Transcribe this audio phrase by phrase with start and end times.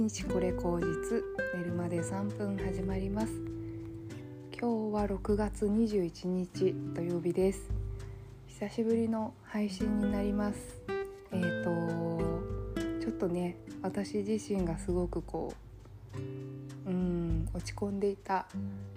[0.00, 1.22] 1日これ口実
[1.58, 3.32] 寝るまで3分始まります。
[4.58, 7.70] 今日は6月21日土曜日です。
[8.46, 10.58] 久しぶりの配信になります。
[11.32, 12.18] えーと
[12.98, 15.52] ちょっとね私自身がすごくこ
[16.16, 18.46] ううん落ち込んでいた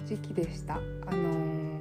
[0.06, 0.76] 時期でした。
[0.76, 1.34] あの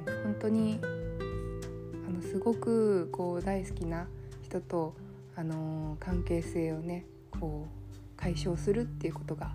[0.05, 4.09] ー、本当にあのすごくこう大好きな
[4.43, 4.97] 人と
[5.37, 7.07] あのー、関係性をね
[7.39, 7.82] こう
[8.23, 9.51] 解消するっていうことが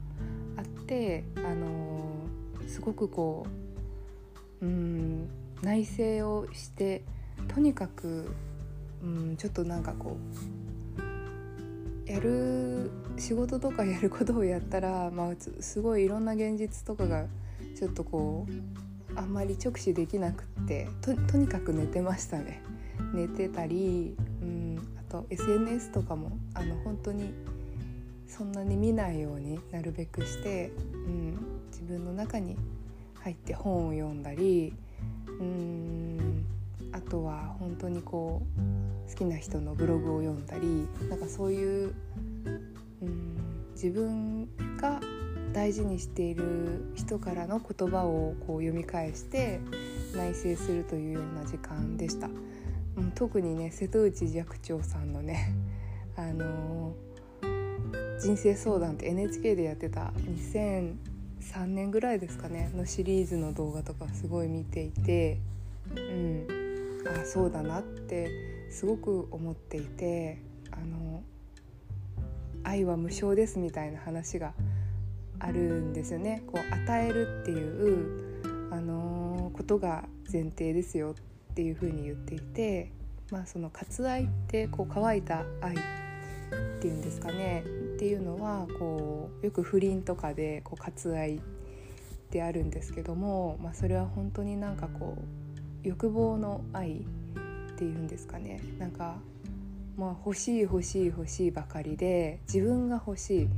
[0.57, 3.47] あって、あのー、すごくこ
[4.61, 5.29] ううん
[5.61, 7.03] 内省をして
[7.47, 8.29] とにかく
[9.01, 10.17] うんちょっとなんかこ
[12.05, 17.25] うやる仕事とかやることをやったら、まあ、すごいいろんな現実とかが
[17.77, 22.61] ちょっとこうあんまり直視できなくってととにかく寝てましたね。
[23.13, 27.33] 寝てたり、うん、あと SNS とかもあの本当に
[28.27, 31.37] そんなに見ないようになるべくして、うん、
[31.71, 32.57] 自分の中に
[33.15, 34.73] 入って本を読んだり
[35.39, 36.45] うん
[36.91, 38.41] あとは本当にこ
[39.07, 41.93] う好きな人のブログを読んだりなんかそういう
[43.01, 43.37] うん
[43.73, 44.99] 自分が
[45.53, 49.59] 大事にしている人からの言葉をこう読み返して
[50.15, 52.27] 内省するというような時間でした。
[52.97, 55.53] うん、特にね瀬戸内寂聴さんのね
[56.15, 57.06] あのー
[58.19, 65.39] 人生相談って NHK でやってた2003年ぐらいですかねのシリーズの動画とかすごい見ていて
[65.95, 66.47] うん
[67.07, 68.29] あそうだなって
[68.71, 70.41] すごく思っていて
[70.71, 71.23] あの
[72.63, 74.53] 愛は無償ですみたいな話が
[75.39, 76.43] あるんですよね。
[76.47, 81.15] こう与えるっていうあのことが前提ですよ
[81.51, 82.91] っていうふうに言っていて、
[83.31, 85.75] まあ、その割愛ってこう乾いた愛
[86.77, 87.63] っていうんですかね
[87.95, 91.41] っていうのはこうよく不倫とかでこう割愛
[92.29, 97.01] であるんですけども、まあ、それは本当になんかこう欲望の愛っ
[97.77, 99.17] ていうんですかねなんか、
[99.97, 103.49] まあ、欲しい欲しい欲しいばかりで自分が欲しい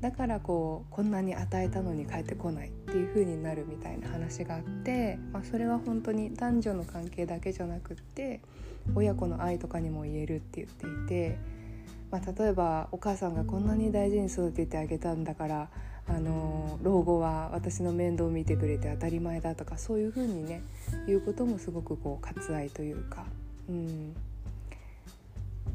[0.00, 8.40] だからこうこんなに与えたのに帰ってこないっていう風になるみたいな話があって、まあ、それは本当に男女の関係だけじゃなくって
[8.94, 11.55] 親子の愛とかにも言えるって言っていて。
[12.10, 15.68] まあ、例えばお母さんがこんなに大事に育ててあげたんだから
[16.08, 20.62] あの老後は私の面倒を見てくれて当たり前だとかそういうふうにね
[21.06, 23.24] 言うこともすごくこう割愛というか、
[23.68, 24.14] うん、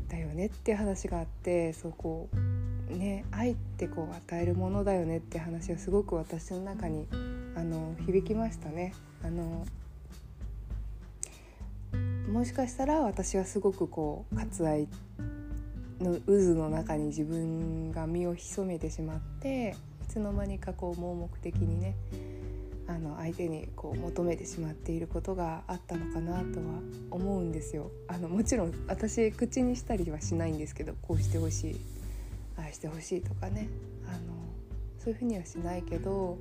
[0.07, 7.07] だよねって話があってそうこうね愛ってこう与えるものだよねって話はすごく私の中に
[7.55, 8.93] あの響きましたね。
[9.23, 9.65] あの
[12.31, 14.87] もしかしたら私はすごくこう割愛
[16.01, 21.95] の渦の中に自分が身を潜めてしまっていつの間にかこう盲目的にね
[22.87, 27.89] あの相手にこう求めてしまっていることがあったのかなとは思うんですよ。
[28.07, 31.79] あのもちろん私口にしたりはしないんですけどこうしてほしい
[32.57, 33.69] 愛してほしいとかね
[34.07, 34.33] あの
[34.97, 36.37] そういうふうにはしないけど、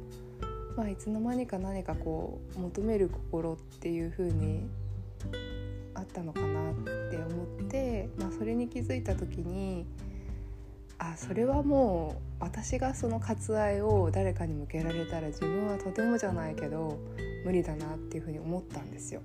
[0.77, 4.69] まあ、いつの間にか何かこう求める心っていうふうに
[6.00, 6.75] あったのかなっ
[7.11, 9.87] て思って、まあ、それに気づいた時に
[10.99, 16.99] あそれはもう私がその割愛を誰かに向けられたら自分はとてもじゃないけど
[17.44, 19.22] 無理だなっていうふうに思ったんですよ。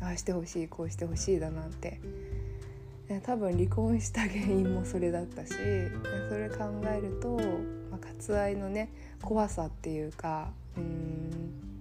[0.00, 2.00] うん、ああしてほしいこうしてほしいだなんて
[3.24, 5.58] 多分離婚した原因もそれだったしそ
[6.36, 7.36] れ考えると、
[7.90, 11.71] まあ、割愛のね怖さっていうかうん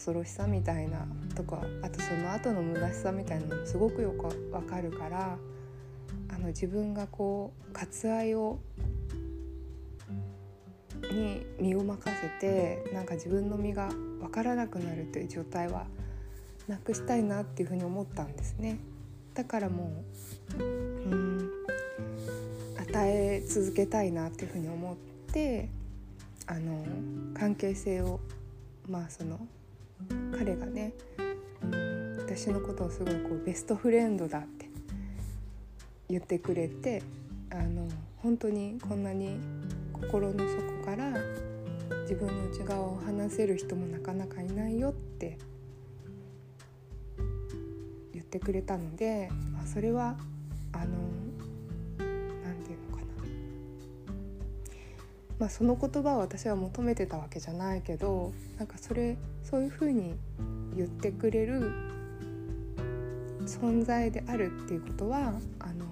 [0.00, 5.36] 恐ろしさみたいなとかあとその後の虚しさみたいなのもすごくよくわかるから
[6.30, 8.58] あの自分がこう割愛を
[11.12, 15.86] に身を任せてなんか自分の身が分からなくなるという状態は
[16.66, 18.78] なくしたいなっていうふうに思ったんですね。
[19.34, 19.92] だからも
[20.58, 20.66] うう
[21.14, 21.50] ん
[22.78, 24.96] 与え続けたいなっていうふうに思っ
[25.32, 25.68] て
[26.46, 26.84] あの
[27.34, 28.20] 関係性を
[28.88, 29.38] まあその
[30.36, 30.92] 彼がね、
[32.18, 34.70] 私のことをすごいこうベストフレンドだって
[36.08, 37.02] 言ってくれて
[37.50, 37.88] あの
[38.18, 39.38] 本当にこんなに
[39.92, 41.12] 心の底から
[42.02, 45.38] 自分の内側を話せる人もなかなかいないよって
[48.12, 50.16] 言ってくれたので、まあ、それは
[50.72, 51.09] あの
[55.40, 60.14] まあ、その言葉を私は求めてたわけじゃないけどなんかそれそういうふうに
[60.76, 61.72] 言ってくれる
[63.46, 65.86] 存在であるっていうことはあの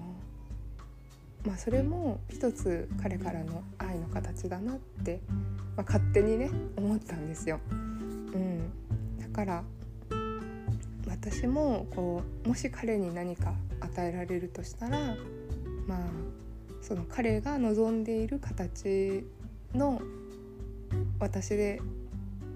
[1.45, 5.21] まあ、それも一つ彼からの愛の形だなって、
[5.77, 7.61] まあ、勝手にね思ったんですよ。
[7.71, 8.69] うん、
[9.17, 9.63] だから
[11.07, 15.15] 私もこうもし彼に何か与えられるとしたら
[15.87, 15.99] まあ
[16.81, 19.25] その彼が望んでいる形
[19.73, 20.01] の
[21.19, 21.81] 私で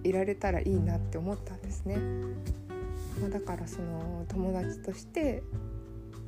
[0.04, 1.98] いられたらいいなって思ったんですね。
[3.22, 5.44] まあ、だからその友達として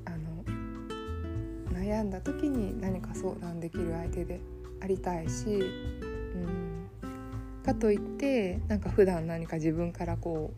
[0.06, 4.40] あの悩んだ時に何か相談できる相手で
[4.82, 6.90] ありたいし、うん、
[7.64, 10.54] かといってなんか普段何か自分からこ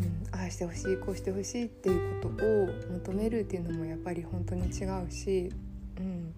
[0.00, 2.68] う、うん、ああしてほしいこうしてほしいっていうことを
[2.98, 5.50] 求めるっていうのもやっぱり本当に違うし、
[5.98, 6.34] うん、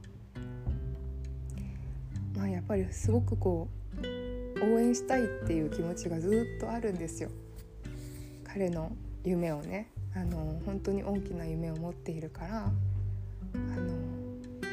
[2.64, 3.68] っぱりすごくこ
[4.02, 7.28] う応援したいっていう気持ちがずっとあるんですよ。
[8.44, 8.90] 彼の
[9.22, 9.90] 夢をね。
[10.16, 12.64] あの本当に大きな夢を持っているから。
[12.64, 13.94] あの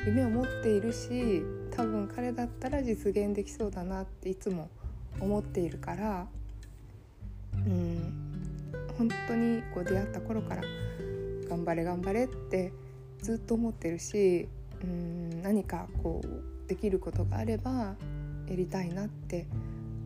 [0.05, 4.69] 夢を持っているし多分彼だったら実現できそうだなっていつも
[5.19, 6.27] 思っているから。
[7.53, 8.31] うん。
[8.97, 10.61] 本当にこう出会った頃から
[11.49, 12.71] 頑張れ頑張れって
[13.19, 14.47] ずっと思ってるし
[14.83, 17.95] うん何かこうできることがあれば
[18.47, 19.45] やりたいなって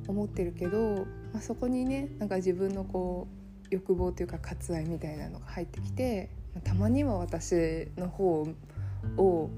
[0.08, 3.28] 思ってるけど、まあ、そこにねなんか自分のこ
[3.66, 6.32] う欲望というか割愛みたいなのが入ってきて
[6.64, 8.48] たまには私の方
[9.18, 9.50] を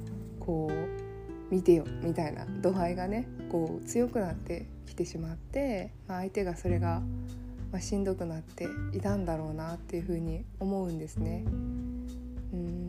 [0.42, 7.02] こう見てよみたいな度合いがねこう強くなってきてしまって、まあ、相手がそれが、
[7.72, 11.46] ま、しんどくなっていたんだろうなっていうふうに思うんですね。
[12.52, 12.87] うん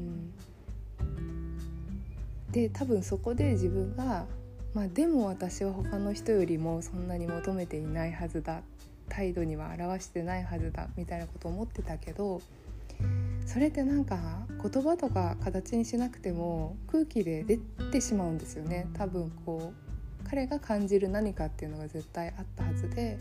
[2.53, 4.27] で多分そこで自分が、
[4.75, 8.63] まあ、でも私は他の人よりもそんなに求めていないはずだ
[9.09, 12.41] 態度には表してないはずだみたいなことを思ってたけど
[13.47, 14.19] それってなんか
[14.63, 17.59] 言葉とか形にしなくても空気で出
[17.91, 18.89] てしまうんですよね。
[18.95, 23.19] 多分こう彼が感じる何かっていうのが絶対あったはずで、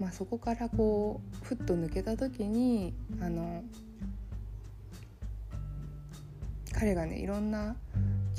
[0.00, 3.62] まあ、そこからこうふっと抜けた時にあの
[6.72, 7.76] 彼がねいろんな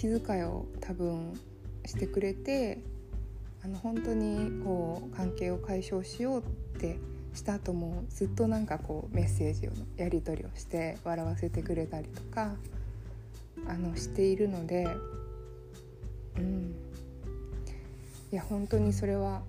[0.03, 1.39] 気遣いを多分
[1.85, 2.79] してくれて
[3.63, 6.43] あの本当にこう関係を解消しようっ
[6.77, 6.99] て
[7.33, 12.55] した後もずっとなんかこうメッセージをやり取りをして笑わせてくれたりとか
[13.65, 14.89] あのしているので
[16.37, 16.75] うん。
[18.33, 19.41] いや本当にそれは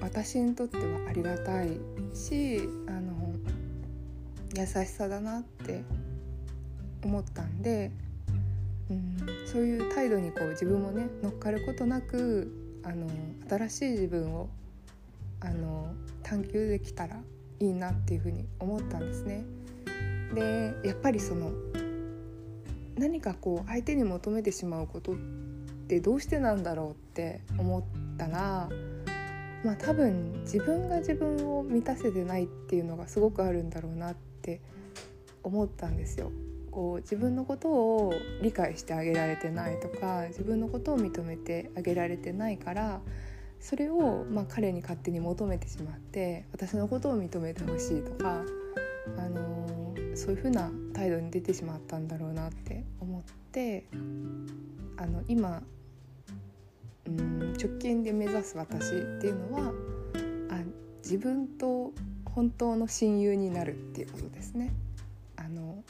[0.00, 1.70] 私にとってはありがたい
[2.14, 3.32] しあの
[4.54, 5.82] 優しさだなって
[7.02, 7.90] 思ったんで、
[8.90, 12.50] うん、そういう態度にこう自分もね乗っかることなく
[12.84, 13.06] あの
[13.48, 14.48] 新しい自分を
[15.40, 15.92] あの
[16.22, 17.16] 探求できたら
[17.60, 19.44] いいなっていうふうに思ったんですね。
[20.34, 21.52] でやっぱりその
[22.96, 25.16] 何かこう相手に求めてしまうことっ
[25.88, 27.82] てどうしてなんだろうって思っ
[28.16, 28.68] たら
[29.64, 34.60] まあ多分自分が自分を満たせてないっていうのがすごくあるんだろうなって
[35.42, 36.30] 思ったんですよ。
[36.78, 43.00] こう自分のことを理解してあげられてないとか自分のことを認めてあげられてないから
[43.58, 48.42] それをまあ彼に勝手に求めてしまって私のことを認めてほしいとか、
[49.16, 53.84] あのー、そういうふうな態度に出てしまったんだろうなって思って
[54.98, 55.60] あの今
[57.08, 59.72] うん直近で目指す私っていうのは
[60.50, 60.62] あ
[61.02, 61.90] 自分と
[62.24, 64.72] 本当の親友になるっていうことですね。
[65.34, 65.82] あの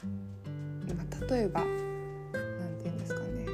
[1.27, 3.45] 例えば何て言うんですかね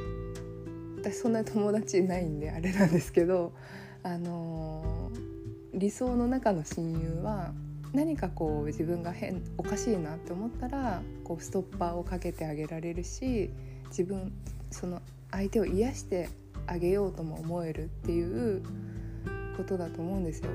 [0.98, 3.54] 私そんな友達いないんであれなんですけど
[4.04, 5.12] あの
[5.74, 7.54] 理想の中の親友は
[7.94, 13.50] 何かこう自分が変おかしいなって思ったらこうストッパーをかけてあげられるし
[13.90, 14.34] 自分
[14.70, 16.30] その相手を癒して
[16.68, 18.64] あげようとも思えるっていう
[19.58, 20.50] ことだと思うんですよ。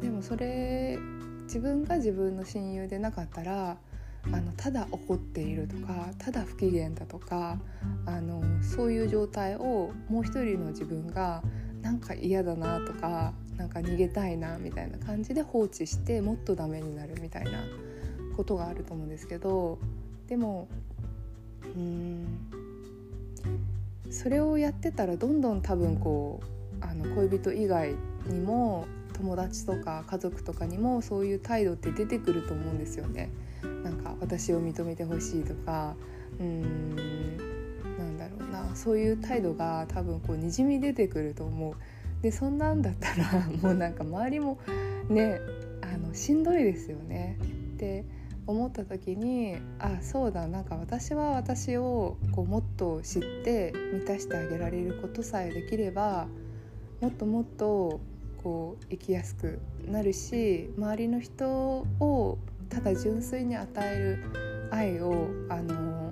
[0.00, 0.98] でもそれ
[1.44, 3.76] 自分が自分の親友でなかったら
[4.26, 7.58] あのただ怒っているとかただ不機嫌だとか
[8.06, 11.42] あのそういう状態をもう一人の自分が
[11.82, 17.64] なんか嫌だなとかなんか逃げたいなみたいな感じで放置してもっとダメになるみたいな
[18.36, 19.78] ことがあると思うんですけど
[20.28, 20.68] でも
[21.76, 22.38] うん
[24.10, 27.94] それをやってたらどんどん多分こうあの恋人以外
[28.26, 33.30] にも友達とか家族とかにもそういう態度って出てくると思うんですよね。
[33.82, 35.94] なんか私を認めてほしいとか
[36.40, 37.36] うん
[37.98, 41.74] なんだろうなそういう態度が多分こうにじみ出てくると思う。
[42.22, 44.58] でそんなんだったら もうなんか周りも
[45.08, 45.40] ね
[45.80, 47.36] あのしんどいですよね。
[47.76, 48.04] で
[48.46, 56.26] 思った時にあそうだなんか私は私をこうもっと知って満たしてあげられることさえできれば
[57.00, 58.00] もっともっと
[58.42, 62.38] こう生きやすくなるし周りの人を
[62.72, 64.24] ただ純粋に与える
[64.70, 66.10] 愛をあの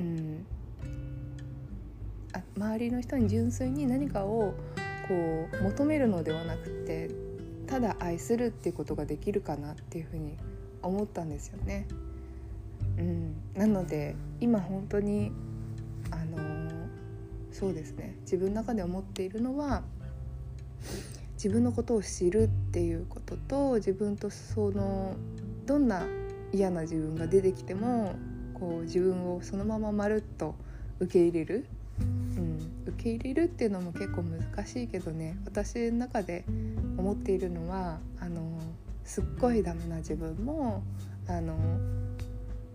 [0.00, 0.46] うん
[2.32, 4.54] あ周りの人に純粋に何かを
[5.06, 7.10] こう求めるのではなくて
[7.66, 10.38] ただ愛するっていうことができるかなっていうふうに
[10.80, 11.86] 思ったんですよね。
[12.96, 15.30] うん、なので今本当に
[16.10, 16.38] あの
[17.52, 19.82] そうですね自分の中で思っているのは
[21.38, 25.14] 自分のことを知るっていうことと自分とその
[25.66, 26.02] どんな
[26.52, 28.16] 嫌な自分が出てきても
[28.54, 30.56] こう自分をそのまままるっと
[30.98, 31.66] 受け入れる、
[32.00, 32.02] う
[32.40, 35.38] ん、受け入れるっていうのも結構難しいけどね。
[35.44, 36.44] 私の中で
[36.96, 38.42] 思っているのはあの
[39.04, 40.82] すっごいダメな自分も
[41.28, 41.56] あの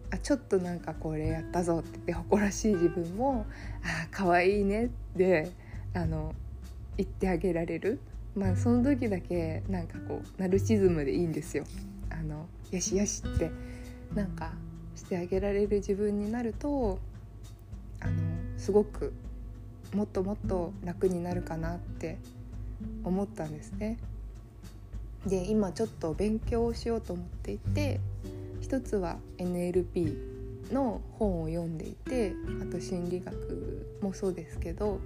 [0.10, 3.46] あちょっとなんかこれやったぞって言って誇らしい自分も
[3.84, 5.52] 「あ可愛いね」って
[5.94, 6.34] あの
[6.96, 8.00] 言ってあげられる。
[8.36, 11.66] まあその時だけなんかこうナルシズムでいいんですよ。
[12.10, 13.52] あのよしよしって
[14.16, 14.54] なんか
[14.96, 17.00] してあげられる自分になると
[18.00, 18.14] あの
[18.58, 19.14] すごく
[19.94, 22.18] もっともっと楽になるかなって
[23.04, 23.98] 思ったんですね。
[25.28, 28.00] で今ちょっと勉強をしようと思っていて
[28.62, 35.00] 一つは NLP の本を読んでいてあと心理学もそうですけど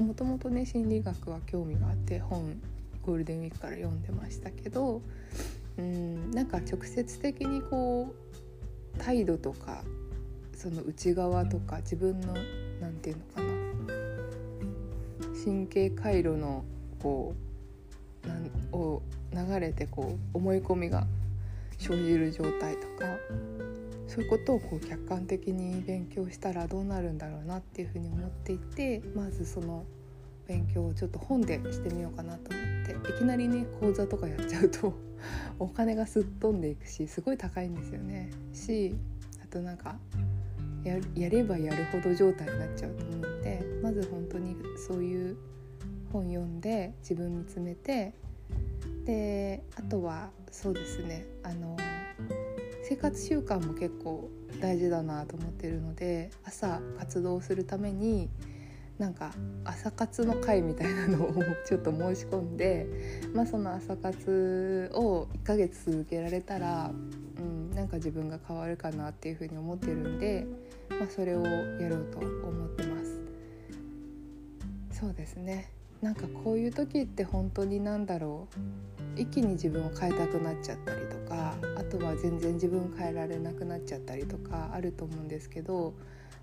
[0.00, 2.60] もともとね心理学は興味があって本
[3.02, 5.02] ゴールデンウィークから読んでましたけど
[5.78, 8.14] うんなんか直接的にこ
[8.94, 9.82] う態度とか
[10.54, 12.34] その内側とか自分の
[12.80, 13.62] 何て言うのかな
[15.44, 16.64] 神経回路の
[17.00, 17.34] こ
[18.24, 19.02] うなんを
[19.34, 21.06] 流れてこう思い込みが
[21.78, 23.06] 生じる状態とか
[24.12, 29.86] そういうことをこう客観的に勉強したらどうなるんだろうなっていうふうに思っていてまずその
[30.46, 34.92] 勉強をちょっと本でしてみようかなと思っていきなりね講座とかやっちゃうと
[35.58, 38.30] お金がすっ飛んでいくしすごい高いんですよね。
[38.52, 38.94] し
[39.42, 39.96] あとなんか
[40.84, 45.36] やればやるほど状態になっちゃうと思うんでまず本当にそういう
[46.12, 48.12] 本読んで自分見つめて
[49.06, 51.78] であとはそうですねあの
[52.92, 54.28] 生活習慣も結構
[54.60, 58.28] 大事だなと思ってるので朝活動するために
[58.98, 59.32] なんか
[59.64, 61.32] 朝活の会みたいなのを
[61.66, 62.86] ちょっと申し込んで、
[63.32, 66.90] まあ、その朝活を1ヶ月続けられたら、
[67.38, 70.46] うん、なんか自分が変わるかなっていうふうに思ってるんで、
[70.90, 73.22] まあ、それをやろうと思ってます。
[75.00, 75.70] そうですね
[76.02, 78.48] なんかこういう時って本当に何だろ
[79.16, 81.54] う一気に自分を変えたくなっちゃったりとか
[81.92, 85.92] とは全然自分変えられなくなっちゃったりとかあると思うんですけど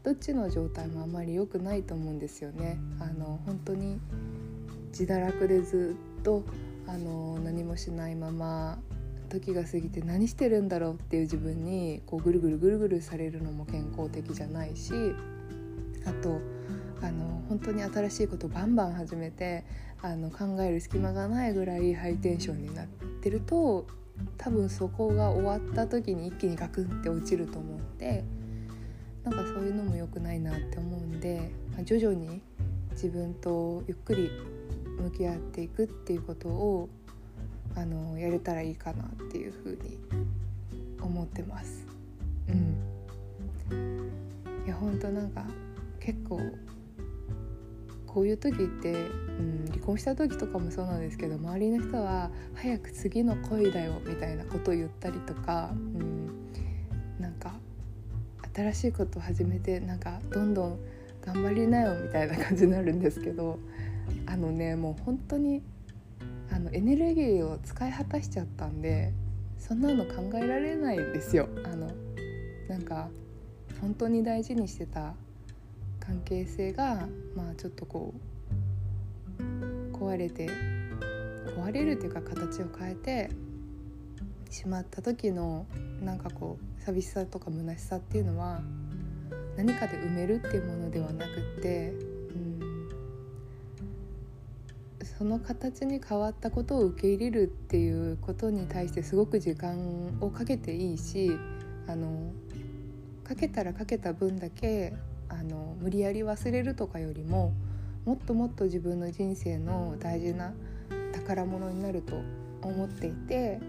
[0.03, 2.77] どっちの状態もあまり良くないと思うんですよね。
[3.01, 3.99] あの本当に
[4.91, 6.43] 自堕落でずっと
[6.87, 8.79] あの何もしないまま
[9.29, 14.93] 時が過ぎて何してるんだろうっていう自分にこうぐるぐるぐるぐるされるのも健康的じゃないし
[16.05, 16.39] あと
[17.01, 19.65] あの本当に新しいことバンバン始めて
[20.01, 22.87] あの考える隙間がないぐらいハイテンションになっ
[23.21, 23.85] てると
[24.37, 28.23] 多分そこが終わった時に一気にガクンって落ちると思うんで
[29.23, 32.41] なんかそういうのも良くないなって思うんで、まあ、徐々に
[32.91, 34.31] 自分とゆっくり
[34.99, 36.89] 向き合っていくっていうことを
[37.75, 39.97] あのやれたらいいかなっていうふうに
[41.01, 41.85] 思ってます。
[42.49, 43.85] うん、
[44.65, 45.45] いや本当なんか
[45.99, 46.41] 結構
[48.13, 56.27] こういう時って、うん、離婚した時とかもそうなんですけど周りの人は「早く次の恋だよ」みたいなことを言ったりとか、うん、
[57.19, 57.53] なんか
[58.55, 60.79] 新しいことを始めてなんかどんどん
[61.21, 63.59] 頑張りなよみたいな感じになるんですけど
[64.25, 65.61] あのねもう本当に
[66.51, 69.13] あのエネルギーを使い果たしちゃったんで
[69.59, 71.47] そんなの考えられないんですよ。
[71.63, 71.91] あの
[72.67, 73.09] なんか
[73.81, 75.13] 本当に大事にしてた
[76.09, 78.15] 関係性がまあちょっとこ
[79.37, 80.49] う壊れて
[81.55, 83.29] 壊れるっていうか形を変えて
[84.49, 85.67] しまった時の
[86.01, 88.59] なんかこう寂しさとか虚しさっていうのは
[89.55, 91.93] 何かで埋めるっていうものではなくって、う
[95.03, 101.37] ん、その形に変わったことを受け入れるっていうことに対してすごく時間をかけていいし
[101.85, 102.31] あの
[103.23, 104.93] かけたらかけた分だけ
[105.29, 107.53] あの無理やり忘れるとかよりも
[108.05, 110.53] もっともっと自分の人生の大事な
[111.13, 112.15] 宝物になると
[112.61, 113.59] 思っていて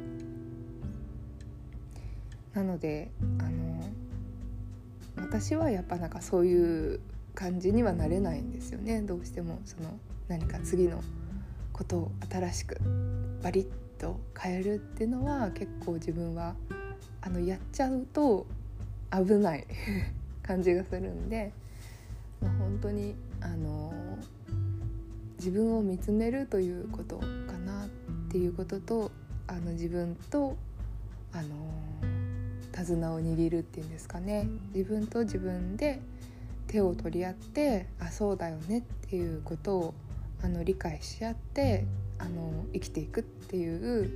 [2.54, 3.84] なのであの
[5.16, 7.00] 私はやっぱなんかそういう
[7.34, 9.00] 感じにはなれないんですよね。
[9.02, 9.98] どうしてもその
[10.28, 11.02] 何か次の
[11.72, 12.78] ことを新しく
[13.42, 13.66] バリッ
[13.98, 16.54] と変えるっていうのは結構自分は
[17.20, 18.46] あのやっちゃうと
[19.12, 19.66] 危ない。
[20.42, 21.52] 感じがするんで、
[22.40, 23.92] まあ、本当にあの
[25.38, 27.24] 自分を見つめるということか
[27.64, 27.88] なっ
[28.30, 29.10] ていうことと
[29.46, 30.56] あの自分と
[31.32, 31.48] あの
[32.72, 34.48] 手綱を握るっていうんですかね。
[34.74, 36.00] 自分と自分で
[36.66, 39.94] 手を取り合ってあそうだよねっていうことを
[40.42, 41.84] あの理解し合って
[42.18, 44.10] あの生きていくっていう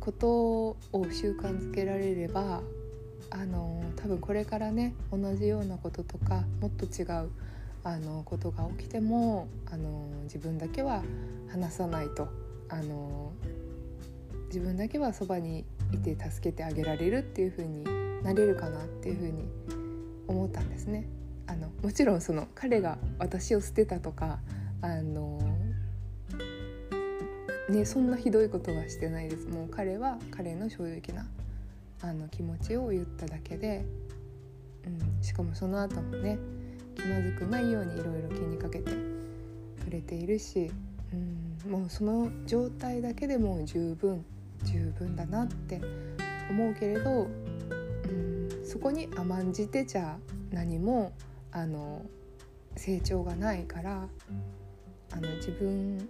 [0.00, 0.76] ことを
[1.12, 2.62] 習慣づけられれば
[3.30, 7.30] あの多分これからね同じようなこととかもっと違う
[7.84, 11.02] あのことが起きてもあの自分だけは
[11.48, 12.28] 話さないと
[12.68, 13.32] あの
[14.46, 17.84] 自分だけはそばにいて助けてあげられるっていう風に
[18.22, 19.48] なれるかなっていう風に
[20.26, 21.06] 思ったんですね。
[21.46, 24.38] あのもちろんその彼が私を捨てたとか
[24.82, 25.40] あの
[27.68, 31.26] ねそんなひどいことはしてないですもう彼は彼の正直な
[32.02, 33.84] あの気持ちを言ただけで、
[34.86, 36.38] うん、しかもその後もね
[36.96, 38.90] 気まずくないようにいろいろ気にかけて
[39.84, 40.70] くれているし、
[41.12, 44.24] うん、もうその状態だけでもう十分
[44.64, 45.82] 十分だなって
[46.48, 50.16] 思うけれど、うん、そこに甘んじてちゃ
[50.50, 51.12] 何も
[51.52, 52.02] あの
[52.76, 54.08] 成長がないから
[55.12, 56.08] あの自分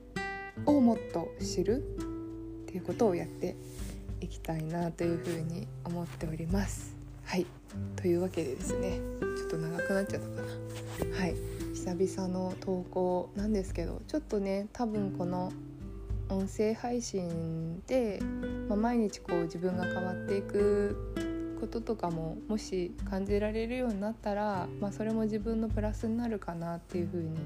[0.65, 3.57] をもっと知るっていうことをやって
[4.21, 7.00] いきたいなというふうに思っております。
[7.31, 7.47] はい
[7.95, 8.99] というわけでですね
[9.39, 10.43] ちょっと長くなっちゃったか
[11.13, 11.17] な。
[11.17, 11.35] はい
[11.73, 15.53] 久々の投稿なんですけどちょっとね多分この
[16.29, 18.19] 音声配信で、
[18.69, 21.15] まあ、毎日こう自分が変わっていく
[21.61, 27.39] こととかももし感じられるようになったら、まあ、それも自分のプラスになるかなっていうふうに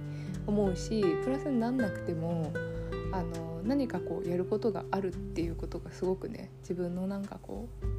[0.47, 2.51] 思うしプラスになんなくても
[3.13, 7.94] あの何かこうやることがあるっていうことがすごくね自分のなんかこう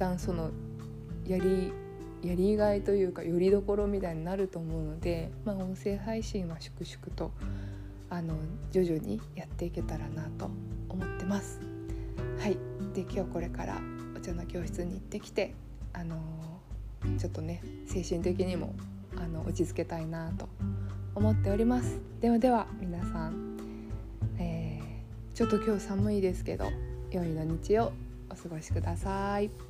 [0.00, 0.50] 旦その
[1.26, 1.72] やり
[2.22, 7.30] やりがいというかよりどころみたいになると思うので、まあ、音声配信は粛々と
[8.08, 8.34] あの
[8.72, 10.50] 徐々にやっていけたらなと
[10.88, 11.60] 思ってます。
[12.38, 12.56] はい
[12.94, 13.78] で今日これから
[14.16, 15.54] お茶の教室に行ってきて
[15.92, 16.16] あの
[17.18, 18.74] ちょっとね精神的にも
[19.16, 20.48] あの落ち着けたいなと
[21.14, 22.00] 思っております。
[22.20, 23.58] ではでは皆さん、
[24.38, 26.66] えー、ちょっと今日寒いですけど
[27.10, 27.92] 良い土日を
[28.30, 29.69] お過ごしください。